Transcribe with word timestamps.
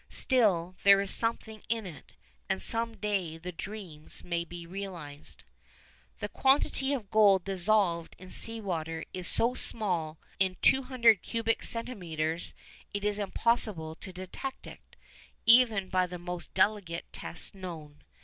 Still, 0.09 0.73
there 0.81 0.99
is 0.99 1.11
something 1.11 1.61
in 1.69 1.85
it, 1.85 2.13
and 2.49 2.59
some 2.59 2.97
day 2.97 3.37
the 3.37 3.51
dreams 3.51 4.23
may 4.23 4.43
be 4.43 4.65
realised. 4.65 5.43
The 6.21 6.27
quantity 6.27 6.91
of 6.91 7.11
gold 7.11 7.43
dissolved 7.43 8.15
in 8.17 8.31
sea 8.31 8.59
water 8.59 9.05
is 9.13 9.27
so 9.27 9.53
small 9.53 10.17
that 10.39 10.43
in 10.47 10.57
200 10.63 11.21
cubic 11.21 11.61
centimetres 11.61 12.55
it 12.95 13.05
is 13.05 13.19
impossible 13.19 13.93
to 13.97 14.11
detect 14.11 14.65
it, 14.65 14.95
even 15.45 15.87
by 15.87 16.07
the 16.07 16.17
most 16.17 16.51
delicate 16.55 17.05
tests 17.13 17.53
known. 17.53 18.01